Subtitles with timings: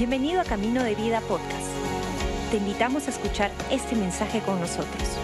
[0.00, 1.68] Bienvenido a Camino de Vida Podcast.
[2.50, 5.18] Te invitamos a escuchar este mensaje con nosotros.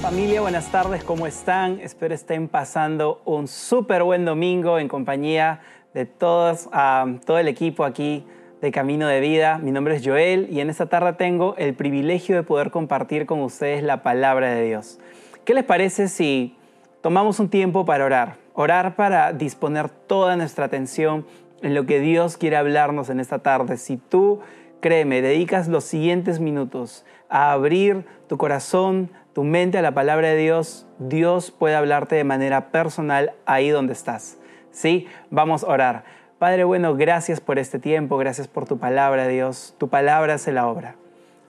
[0.00, 1.78] Familia, buenas tardes, ¿cómo están?
[1.80, 5.60] Espero estén pasando un súper buen domingo en compañía
[5.92, 8.24] de todos, ah, todo el equipo aquí
[8.62, 9.58] de Camino de Vida.
[9.58, 13.42] Mi nombre es Joel y en esta tarde tengo el privilegio de poder compartir con
[13.42, 14.98] ustedes la palabra de Dios.
[15.44, 16.56] ¿Qué les parece si
[17.02, 18.36] tomamos un tiempo para orar?
[18.54, 21.26] Orar para disponer toda nuestra atención
[21.62, 23.76] en lo que Dios quiere hablarnos en esta tarde.
[23.76, 24.40] Si tú,
[24.80, 30.36] créeme, dedicas los siguientes minutos a abrir tu corazón, tu mente a la palabra de
[30.36, 34.38] Dios, Dios puede hablarte de manera personal ahí donde estás.
[34.70, 35.06] ¿Sí?
[35.30, 36.04] Vamos a orar.
[36.38, 39.74] Padre bueno, gracias por este tiempo, gracias por tu palabra, Dios.
[39.78, 40.96] Tu palabra hace la obra.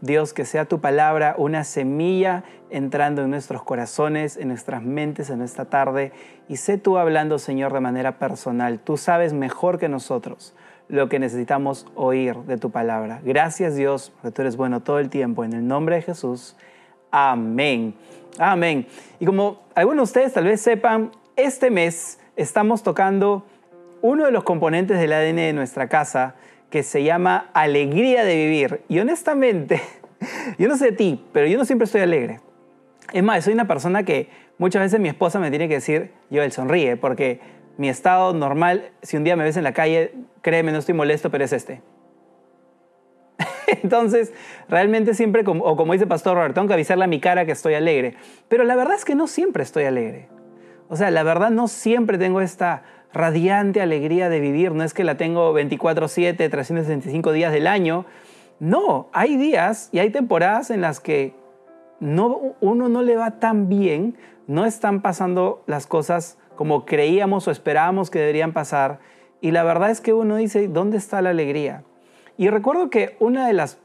[0.02, 5.42] Dios, que sea tu palabra una semilla entrando en nuestros corazones, en nuestras mentes en
[5.42, 6.12] esta tarde.
[6.50, 8.80] Y sé tú hablando, Señor, de manera personal.
[8.80, 10.56] Tú sabes mejor que nosotros
[10.88, 13.22] lo que necesitamos oír de tu palabra.
[13.24, 15.44] Gracias, Dios, porque tú eres bueno todo el tiempo.
[15.44, 16.58] En el nombre de Jesús.
[17.12, 17.94] Amén.
[18.40, 18.88] Amén.
[19.20, 23.46] Y como algunos de ustedes tal vez sepan, este mes estamos tocando
[24.02, 26.36] uno de los componentes del ADN de nuestra casa
[26.72, 28.82] que se llama alegría de vivir.
[28.88, 29.82] Y honestamente,
[30.58, 32.40] yo no sé de ti, pero yo no siempre estoy alegre.
[33.14, 36.42] Es más, soy una persona que muchas veces mi esposa me tiene que decir, yo
[36.42, 37.42] él sonríe, porque
[37.78, 41.30] mi estado normal, si un día me ves en la calle, créeme, no estoy molesto,
[41.30, 41.82] pero es este.
[43.84, 44.34] Entonces,
[44.70, 47.74] realmente siempre, o como dice Pastor Robert, tengo que avisarle a mi cara que estoy
[47.74, 48.16] alegre.
[48.48, 50.30] Pero la verdad es que no siempre estoy alegre.
[50.88, 54.72] O sea, la verdad no siempre tengo esta radiante alegría de vivir.
[54.74, 58.06] No es que la tengo 24/7, 365 días del año.
[58.60, 61.34] No, hay días y hay temporadas en las que
[62.00, 64.16] no, uno no le va tan bien,
[64.48, 69.00] no están pasando las cosas como creíamos o esperábamos que deberían pasar.
[69.40, 71.84] Y la verdad es que uno dice, ¿dónde está la alegría?
[72.38, 73.80] Y recuerdo que una de las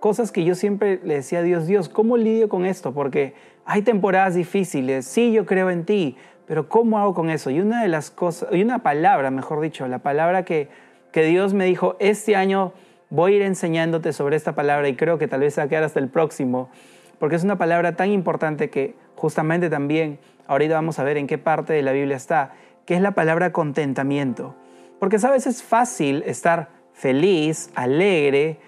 [0.00, 2.92] cosas que yo siempre le decía a Dios, Dios, ¿cómo lidio con esto?
[2.92, 3.34] Porque
[3.64, 6.16] hay temporadas difíciles, sí, yo creo en ti,
[6.48, 7.50] pero ¿cómo hago con eso?
[7.50, 10.70] Y una de las cosas, y una palabra, mejor dicho, la palabra que,
[11.12, 12.72] que Dios me dijo, este año
[13.10, 15.68] voy a ir enseñándote sobre esta palabra y creo que tal vez se va a
[15.68, 16.70] quedar hasta el próximo,
[17.18, 21.36] porque es una palabra tan importante que justamente también ahorita vamos a ver en qué
[21.36, 22.52] parte de la Biblia está,
[22.86, 24.54] que es la palabra contentamiento.
[24.98, 28.58] Porque sabes, es fácil estar feliz, alegre,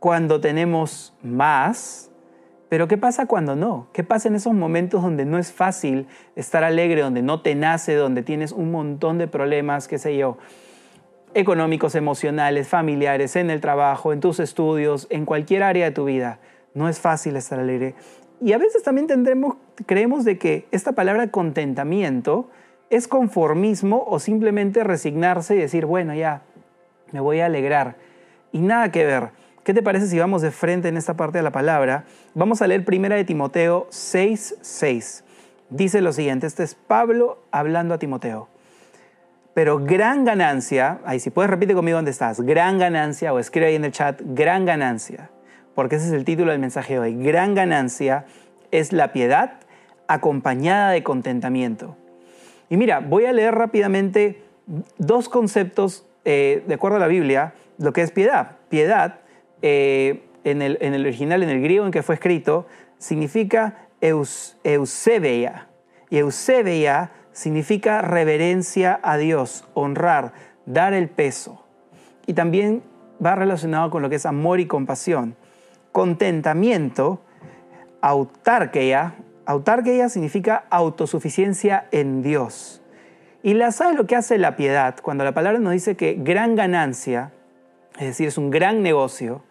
[0.00, 2.10] cuando tenemos más,
[2.68, 3.88] pero ¿qué pasa cuando no?
[3.92, 6.06] ¿Qué pasa en esos momentos donde no es fácil
[6.36, 10.36] estar alegre, donde no te nace, donde tienes un montón de problemas, qué sé yo,
[11.34, 16.40] económicos, emocionales, familiares, en el trabajo, en tus estudios, en cualquier área de tu vida?
[16.74, 17.94] No es fácil estar alegre.
[18.40, 22.50] Y a veces también tendremos, creemos de que esta palabra contentamiento
[22.90, 26.42] es conformismo o simplemente resignarse y decir, bueno, ya,
[27.12, 27.96] me voy a alegrar.
[28.52, 29.30] Y nada que ver.
[29.68, 32.04] ¿Qué te parece si vamos de frente en esta parte de la palabra?
[32.32, 35.24] Vamos a leer primera de Timoteo 6:6.
[35.68, 38.48] Dice lo siguiente, este es Pablo hablando a Timoteo.
[39.52, 43.74] Pero gran ganancia, ahí si puedes repite conmigo dónde estás, gran ganancia, o escribe ahí
[43.74, 45.28] en el chat, gran ganancia,
[45.74, 47.22] porque ese es el título del mensaje de hoy.
[47.22, 48.24] Gran ganancia
[48.70, 49.60] es la piedad
[50.06, 51.94] acompañada de contentamiento.
[52.70, 54.42] Y mira, voy a leer rápidamente
[54.96, 58.52] dos conceptos eh, de acuerdo a la Biblia, lo que es piedad.
[58.70, 59.27] Piedad
[59.62, 62.66] eh, en, el, original, en el griego en que fue escrito,
[62.98, 65.68] significa eusebia.
[66.10, 70.32] Y eusebia significa reverencia a Dios, honrar,
[70.66, 71.64] dar el peso.
[72.26, 72.82] Y también
[73.24, 75.36] va relacionado con lo que es amor y compasión.
[75.92, 77.20] Contentamiento,
[78.00, 79.16] autarquía.
[79.46, 82.82] Autarquía significa autosuficiencia en Dios.
[83.42, 86.56] Y la sabe lo que hace la piedad, cuando la palabra nos dice que gran
[86.56, 87.32] ganancia,
[87.98, 89.42] es decir, es un gran negocio,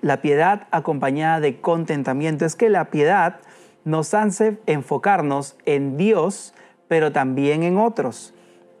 [0.00, 2.44] la piedad acompañada de contentamiento.
[2.44, 3.40] Es que la piedad
[3.84, 6.54] nos hace enfocarnos en Dios,
[6.88, 8.34] pero también en otros.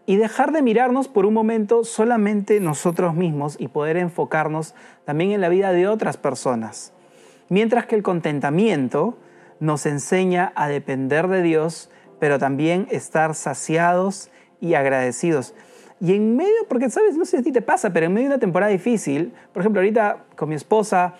[0.06, 4.74] Y dejar de mirarnos por un momento solamente nosotros mismos y poder enfocarnos
[5.04, 6.92] también en la vida de otras personas.
[7.48, 9.18] Mientras que el contentamiento
[9.60, 14.30] nos enseña a depender de Dios, pero también estar saciados
[14.60, 15.54] y agradecidos.
[16.00, 18.28] Y en medio, porque sabes, no sé si a ti te pasa, pero en medio
[18.28, 21.14] de una temporada difícil, por ejemplo, ahorita con mi esposa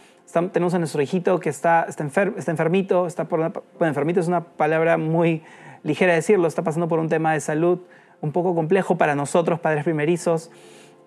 [0.53, 4.45] tenemos a nuestro hijito que está, está, está enfermito, está por bueno, enfermito es una
[4.45, 5.43] palabra muy
[5.83, 7.81] ligera de decirlo, está pasando por un tema de salud
[8.21, 10.51] un poco complejo para nosotros, padres primerizos,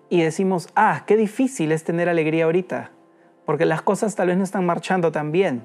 [0.08, 2.90] y decimos, ah, qué difícil es tener alegría ahorita,
[3.46, 5.62] porque las cosas tal vez no están marchando tan bien.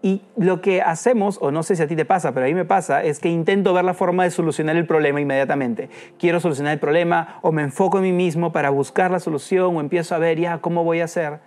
[0.00, 2.54] Y lo que hacemos, o no sé si a ti te pasa, pero a mí
[2.54, 5.90] me pasa, es que intento ver la forma de solucionar el problema inmediatamente.
[6.18, 9.80] Quiero solucionar el problema o me enfoco en mí mismo para buscar la solución o
[9.80, 11.40] empiezo a ver ya cómo voy a hacer.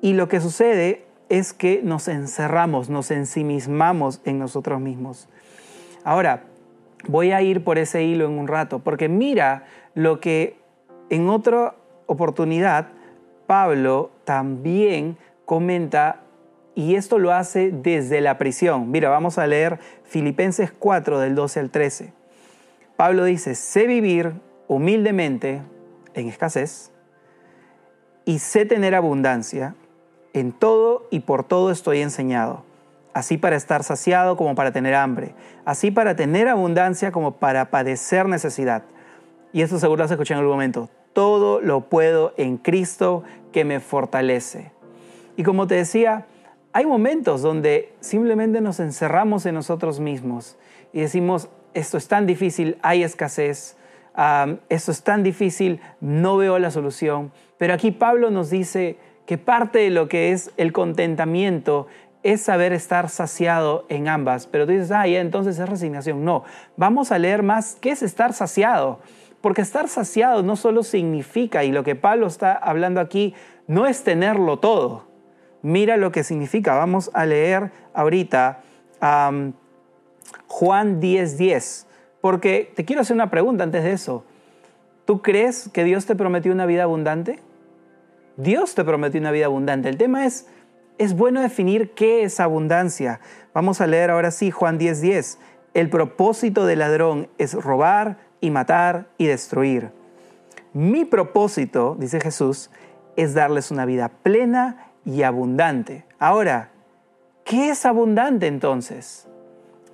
[0.00, 5.28] Y lo que sucede es que nos encerramos, nos ensimismamos en nosotros mismos.
[6.04, 6.44] Ahora,
[7.06, 9.64] voy a ir por ese hilo en un rato, porque mira
[9.94, 10.56] lo que
[11.10, 11.74] en otra
[12.06, 12.88] oportunidad
[13.46, 16.22] Pablo también comenta
[16.78, 18.92] y esto lo hace desde la prisión.
[18.92, 22.12] Mira, vamos a leer Filipenses 4 del 12 al 13.
[22.94, 24.34] Pablo dice, sé vivir
[24.68, 25.60] humildemente
[26.14, 26.92] en escasez
[28.24, 29.74] y sé tener abundancia.
[30.34, 32.62] En todo y por todo estoy enseñado,
[33.12, 35.34] así para estar saciado como para tener hambre,
[35.64, 38.84] así para tener abundancia como para padecer necesidad.
[39.52, 40.88] Y esto seguro lo has escuchado en algún momento.
[41.12, 44.70] Todo lo puedo en Cristo que me fortalece.
[45.36, 46.26] Y como te decía,
[46.72, 50.56] hay momentos donde simplemente nos encerramos en nosotros mismos
[50.92, 53.76] y decimos, esto es tan difícil, hay escasez,
[54.68, 57.32] esto es tan difícil, no veo la solución.
[57.56, 61.86] Pero aquí Pablo nos dice que parte de lo que es el contentamiento
[62.22, 64.46] es saber estar saciado en ambas.
[64.46, 66.24] Pero tú dices, ah, ya entonces es resignación.
[66.24, 66.44] No,
[66.76, 69.00] vamos a leer más qué es estar saciado.
[69.40, 73.34] Porque estar saciado no solo significa, y lo que Pablo está hablando aquí,
[73.68, 75.07] no es tenerlo todo
[75.62, 76.74] mira lo que significa.
[76.74, 78.62] Vamos a leer ahorita
[79.00, 81.86] Juan 10:10, 10,
[82.20, 84.24] porque te quiero hacer una pregunta antes de eso.
[85.04, 87.40] ¿Tú crees que Dios te prometió una vida abundante?
[88.36, 89.88] Dios te prometió una vida abundante.
[89.88, 90.46] El tema es,
[90.98, 93.20] es bueno definir qué es abundancia.
[93.54, 95.00] Vamos a leer ahora sí Juan 10:10.
[95.00, 95.38] 10.
[95.74, 99.90] El propósito del ladrón es robar y matar y destruir.
[100.72, 102.70] Mi propósito, dice Jesús,
[103.16, 106.04] es darles una vida plena y abundante.
[106.18, 106.70] Ahora,
[107.44, 109.28] ¿qué es abundante entonces?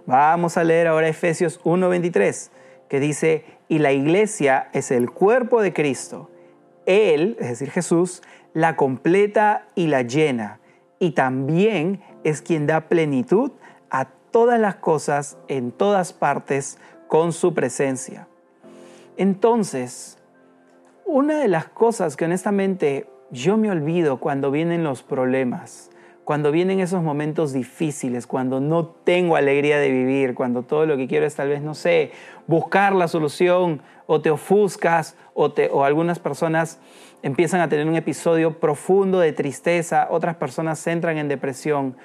[0.06, 2.51] Vamos a leer ahora Efesios 1:23,
[2.89, 6.31] que dice, y la iglesia es el cuerpo de Cristo.
[6.87, 8.23] Él, es decir, Jesús,
[8.53, 10.61] la completa y la llena,
[10.99, 13.53] y también es quien da plenitud
[13.91, 16.79] a todas las cosas en todas partes
[17.09, 18.29] con su presencia.
[19.17, 20.19] Entonces,
[21.06, 25.90] una de las cosas que honestamente yo me olvido cuando vienen los problemas,
[26.22, 31.08] cuando vienen esos momentos difíciles, cuando no tengo alegría de vivir, cuando todo lo que
[31.08, 32.12] quiero es tal vez, no sé,
[32.46, 36.78] buscar la solución o te ofuscas o, o algunas personas
[37.22, 41.96] empiezan a tener un episodio profundo de tristeza, otras personas entran en depresión.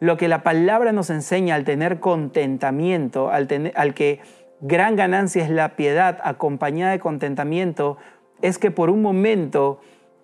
[0.00, 4.20] Lo que la palabra nos enseña al tener contentamiento, al, al que
[4.60, 7.98] gran ganancia es la piedad acompañada de contentamiento,
[8.40, 9.80] es que por un momento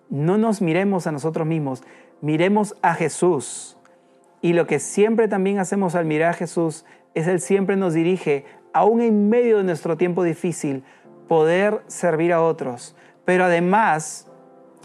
[0.09, 1.83] no nos miremos a nosotros mismos,
[2.21, 3.77] miremos a Jesús.
[4.41, 8.45] Y lo que siempre también hacemos al mirar a Jesús es Él siempre nos dirige,
[8.73, 10.83] aún en medio de nuestro tiempo difícil,
[11.27, 12.95] poder servir a otros.
[13.23, 14.27] Pero además,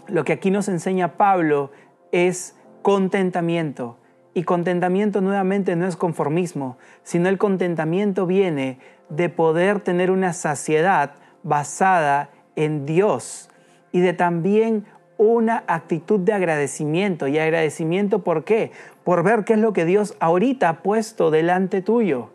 [0.07, 1.71] lo que aquí nos enseña Pablo
[2.11, 3.97] es contentamiento.
[4.33, 8.79] Y contentamiento nuevamente no es conformismo, sino el contentamiento viene
[9.09, 13.49] de poder tener una saciedad basada en Dios
[13.91, 14.85] y de también
[15.21, 17.27] una actitud de agradecimiento.
[17.27, 18.71] ¿Y agradecimiento por qué?
[19.03, 22.29] Por ver qué es lo que Dios ahorita ha puesto delante tuyo.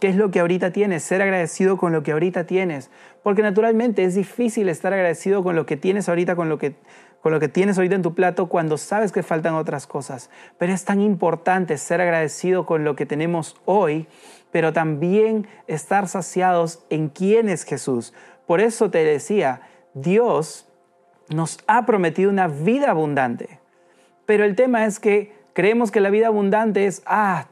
[0.00, 1.04] ¿Qué es lo que ahorita tienes?
[1.04, 2.90] Ser agradecido con lo que ahorita tienes.
[3.22, 6.74] Porque naturalmente es difícil estar agradecido con lo que tienes ahorita, con lo que,
[7.22, 10.28] con lo que tienes ahorita en tu plato cuando sabes que faltan otras cosas.
[10.58, 14.08] Pero es tan importante ser agradecido con lo que tenemos hoy,
[14.50, 18.12] pero también estar saciados en quién es Jesús.
[18.48, 19.60] Por eso te decía,
[19.94, 20.66] Dios
[21.28, 23.60] nos ha prometido una vida abundante.
[24.26, 27.46] Pero el tema es que creemos que la vida abundante es, ah,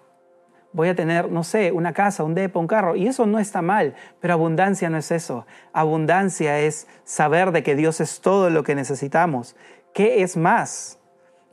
[0.73, 2.97] voy a tener, no sé, una casa, un depo, un carro.
[2.97, 5.47] Y eso no está mal, pero abundancia no es eso.
[5.73, 9.57] Abundancia es saber de que Dios es todo lo que necesitamos.
[9.95, 10.99] ¿Qué es más?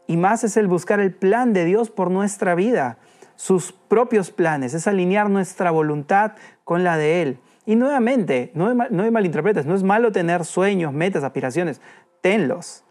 [0.07, 2.97] Y más es el buscar el plan de Dios por nuestra vida,
[3.35, 6.33] sus propios planes, es alinear nuestra voluntad
[6.63, 7.39] con la de Él.
[7.65, 11.79] Y nuevamente, no me, no malinterpretes, no es malo tener sueños, metas, aspiraciones
[12.21, 12.83] tenlos.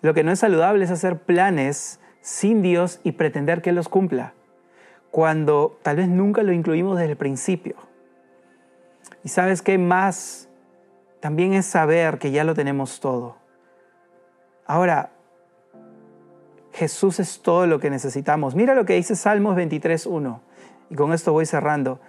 [0.00, 4.34] Lo que no es saludable es hacer planes sin Dios y pretender que los cumpla,
[5.10, 7.76] cuando tal vez nunca lo incluimos desde el principio.
[9.24, 10.48] Y sabes qué más?
[11.20, 13.36] También es saber que ya lo tenemos todo.
[14.66, 15.10] Ahora,
[16.72, 18.54] Jesús es todo lo que necesitamos.
[18.54, 20.40] Mira lo que dice Salmos 23.1.
[20.90, 22.00] Y con esto voy cerrando.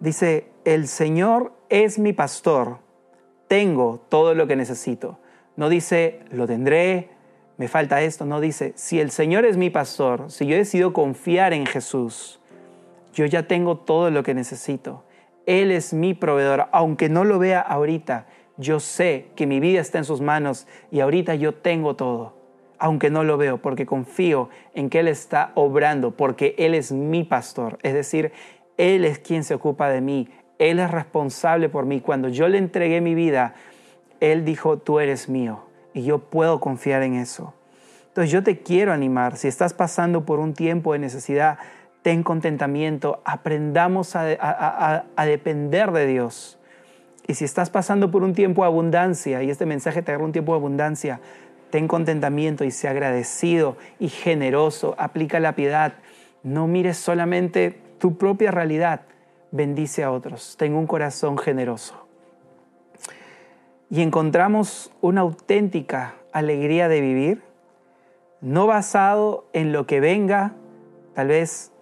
[0.00, 2.78] Dice, el Señor es mi pastor.
[3.48, 5.20] Tengo todo lo que necesito.
[5.56, 7.08] No dice, lo tendré,
[7.56, 11.54] me falta esto, no dice, si el Señor es mi pastor, si yo decido confiar
[11.54, 12.40] en Jesús,
[13.14, 15.04] yo ya tengo todo lo que necesito.
[15.46, 18.26] Él es mi proveedor, aunque no lo vea ahorita,
[18.58, 22.36] yo sé que mi vida está en sus manos y ahorita yo tengo todo,
[22.78, 27.24] aunque no lo veo, porque confío en que Él está obrando, porque Él es mi
[27.24, 28.32] pastor, es decir,
[28.76, 32.00] Él es quien se ocupa de mí, Él es responsable por mí.
[32.00, 33.54] Cuando yo le entregué mi vida,
[34.20, 37.54] Él dijo, tú eres mío y yo puedo confiar en eso.
[38.08, 41.58] Entonces yo te quiero animar, si estás pasando por un tiempo de necesidad,
[42.02, 46.58] ten contentamiento, aprendamos a, depender de Dios.
[47.26, 50.32] Y si estás pasando por un tiempo de abundancia, y este mensaje te agarra un
[50.32, 51.20] tiempo de abundancia,
[51.70, 55.94] ten contentamiento y sea agradecido y generoso, aplica la piedad,
[56.42, 59.00] no mires solamente tu propia realidad,
[59.50, 62.05] bendice a otros, ten un corazón generoso.
[63.88, 67.42] Y encontramos una auténtica alegría de vivir,
[68.40, 70.54] no basado en lo que venga,
[71.14, 71.72] tal vez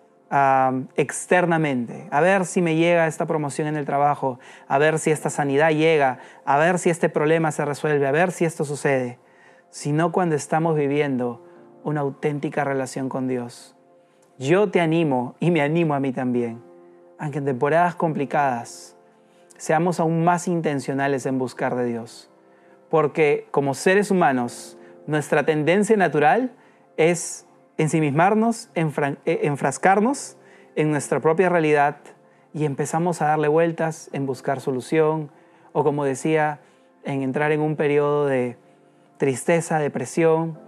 [0.97, 5.31] externamente, a ver si me llega esta promoción en el trabajo, a ver si esta
[5.31, 9.21] sanidad llega, a ver si este problema se resuelve, a ver si esto sucede,
[9.71, 11.45] sino cuando estamos viviendo
[11.85, 13.77] una auténtica relación con Dios.
[14.39, 16.61] Yo te animo y me animo a mí también,
[17.19, 18.97] aunque en temporadas complicadas
[19.57, 22.31] seamos aún más intencionales en buscar de Dios,
[22.91, 26.53] porque como seres humanos, nuestra tendencia natural
[26.97, 27.47] es
[27.77, 30.37] ensimismarnos, e, enfrascarnos
[30.77, 31.97] en nuestra propia realidad
[32.53, 35.31] y empezamos a darle vueltas en buscar solución
[35.73, 36.61] o como decía,
[37.05, 38.57] en entrar en un periodo de
[39.19, 40.59] tristeza, depresión.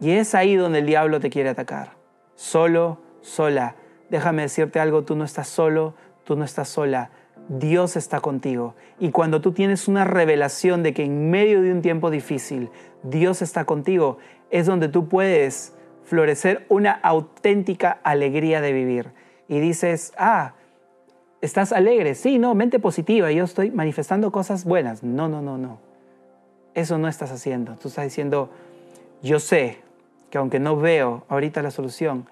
[0.00, 1.92] Y es ahí donde el diablo te quiere atacar.
[2.34, 3.76] Solo, sola.
[4.10, 5.94] Déjame decirte algo, tú no estás solo,
[6.24, 7.10] tú no estás sola.
[7.50, 8.76] Dios está contigo.
[9.00, 12.70] Y cuando tú tienes una revelación de que en medio de un tiempo difícil
[13.02, 14.18] Dios está contigo,
[14.50, 19.10] es donde tú puedes florecer una auténtica alegría de vivir.
[19.48, 20.54] Y dices, ah,
[21.40, 25.02] estás alegre, sí, no, mente positiva, yo estoy manifestando cosas buenas.
[25.02, 25.80] No, no, no, no.
[26.74, 27.74] Eso no estás haciendo.
[27.78, 28.50] Tú estás diciendo,
[29.22, 29.78] yo sé
[30.30, 32.28] que aunque no veo ahorita la solución,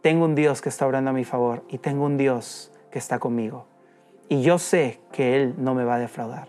[0.00, 3.18] tengo un Dios que está obrando a mi favor y tengo un Dios que está
[3.18, 3.66] conmigo.
[4.28, 6.48] Y yo sé que Él no me va a defraudar.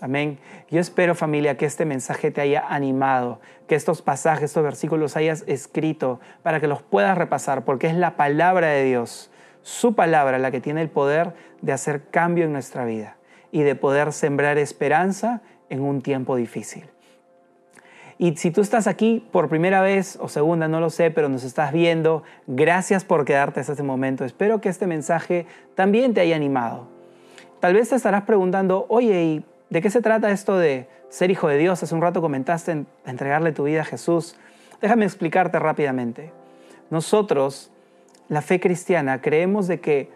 [0.00, 0.38] Amén.
[0.70, 5.44] Yo espero familia que este mensaje te haya animado, que estos pasajes, estos versículos hayas
[5.46, 9.30] escrito para que los puedas repasar, porque es la palabra de Dios,
[9.62, 13.16] su palabra la que tiene el poder de hacer cambio en nuestra vida
[13.50, 16.90] y de poder sembrar esperanza en un tiempo difícil.
[18.18, 21.44] Y si tú estás aquí por primera vez o segunda, no lo sé, pero nos
[21.44, 24.24] estás viendo, gracias por quedarte hasta este momento.
[24.24, 26.86] Espero que este mensaje también te haya animado.
[27.60, 29.44] Tal vez te estarás preguntando, oye, ¿y
[29.74, 31.82] ¿De qué se trata esto de ser hijo de Dios?
[31.82, 34.36] Hace un rato comentaste en entregarle tu vida a Jesús.
[34.80, 36.30] Déjame explicarte rápidamente.
[36.90, 37.72] Nosotros,
[38.28, 40.10] la fe cristiana, creemos de que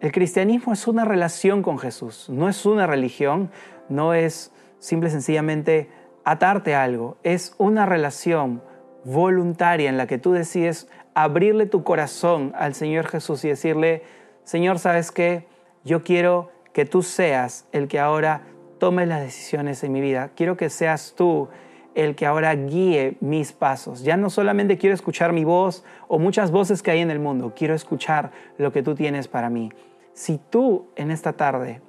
[0.00, 3.50] el cristianismo es una relación con Jesús, no es una religión,
[3.88, 5.88] no es simple sencillamente
[6.24, 8.62] atarte algo, es una relación
[9.04, 14.02] voluntaria en la que tú decides abrirle tu corazón al Señor Jesús y decirle,
[14.44, 15.46] Señor, ¿sabes qué?
[15.84, 18.42] Yo quiero que tú seas el que ahora
[18.78, 20.30] tomes las decisiones en mi vida.
[20.34, 21.48] Quiero que seas tú
[21.94, 24.02] el que ahora guíe mis pasos.
[24.02, 27.52] Ya no solamente quiero escuchar mi voz o muchas voces que hay en el mundo,
[27.56, 29.70] quiero escuchar lo que tú tienes para mí.
[30.12, 31.80] Si tú en esta tarde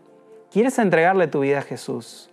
[0.52, 2.30] quieres entregarle tu vida a Jesús,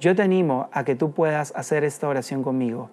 [0.00, 2.90] yo te animo a que tú puedas hacer esta oración conmigo.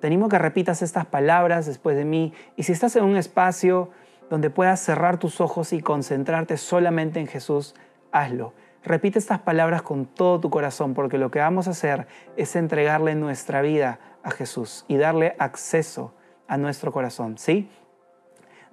[0.00, 3.16] Te animo a que repitas estas palabras después de mí y si estás en un
[3.16, 3.90] espacio
[4.28, 7.74] donde puedas cerrar tus ojos y concentrarte solamente en Jesús,
[8.10, 8.52] hazlo.
[8.84, 13.14] Repite estas palabras con todo tu corazón porque lo que vamos a hacer es entregarle
[13.14, 16.12] nuestra vida a Jesús y darle acceso
[16.48, 17.70] a nuestro corazón, ¿sí?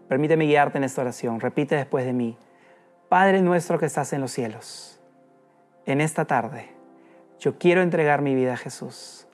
[0.07, 1.39] Permíteme guiarte en esta oración.
[1.39, 2.37] Repite después de mí.
[3.09, 4.99] Padre nuestro que estás en los cielos,
[5.85, 6.74] en esta tarde
[7.39, 9.27] yo quiero entregar mi vida a Jesús.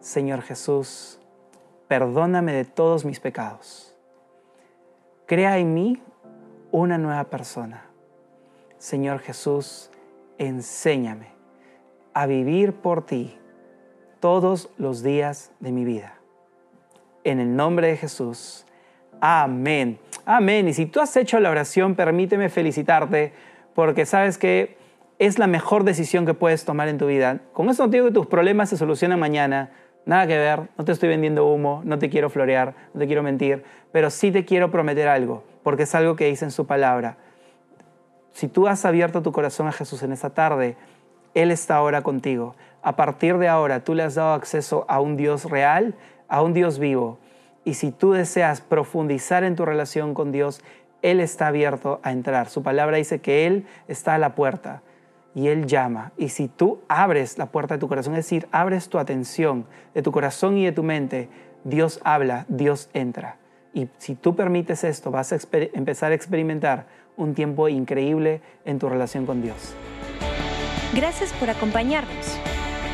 [0.00, 1.18] Señor Jesús,
[1.88, 3.94] perdóname de todos mis pecados.
[5.26, 6.02] Crea en mí
[6.70, 7.84] una nueva persona.
[8.78, 9.90] Señor Jesús,
[10.38, 11.28] enséñame
[12.14, 13.36] a vivir por ti
[14.20, 16.14] todos los días de mi vida.
[17.24, 18.64] En el nombre de Jesús.
[19.20, 19.98] Amén.
[20.24, 20.68] Amén.
[20.68, 23.32] Y si tú has hecho la oración, permíteme felicitarte
[23.74, 24.79] porque sabes que
[25.20, 27.40] es la mejor decisión que puedes tomar en tu vida.
[27.52, 29.70] Con eso no digo que tus problemas se solucionan mañana.
[30.06, 33.22] Nada que ver, no te estoy vendiendo humo, no te quiero florear, no te quiero
[33.22, 33.62] mentir,
[33.92, 37.18] pero sí te quiero prometer algo, porque es algo que dice en su palabra.
[38.32, 40.78] Si tú has abierto tu corazón a Jesús en esta tarde,
[41.34, 42.56] Él está ahora contigo.
[42.80, 45.96] A partir de ahora tú le has dado acceso a un Dios real,
[46.28, 47.18] a un Dios vivo.
[47.66, 50.62] Y si tú deseas profundizar en tu relación con Dios,
[51.02, 52.48] Él está abierto a entrar.
[52.48, 54.80] Su palabra dice que Él está a la puerta
[55.34, 56.12] y Él llama.
[56.16, 60.02] Y si tú abres la puerta de tu corazón, es decir, abres tu atención de
[60.02, 61.28] tu corazón y de tu mente,
[61.64, 63.36] Dios habla, Dios entra.
[63.72, 68.88] Y si tú permites esto, vas a empezar a experimentar un tiempo increíble en tu
[68.88, 69.74] relación con Dios.
[70.94, 72.38] Gracias por acompañarnos.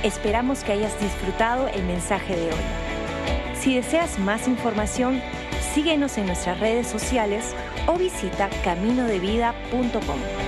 [0.03, 2.65] Esperamos que hayas disfrutado el mensaje de hoy.
[3.55, 5.21] Si deseas más información,
[5.75, 7.55] síguenos en nuestras redes sociales
[7.87, 10.46] o visita caminodevida.com.